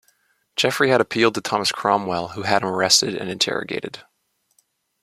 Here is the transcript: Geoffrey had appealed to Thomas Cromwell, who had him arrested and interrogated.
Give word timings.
Geoffrey 0.55 0.89
had 0.89 0.99
appealed 0.99 1.35
to 1.35 1.41
Thomas 1.41 1.71
Cromwell, 1.71 2.29
who 2.29 2.41
had 2.41 2.63
him 2.63 2.69
arrested 2.69 3.13
and 3.13 3.29
interrogated. 3.29 4.01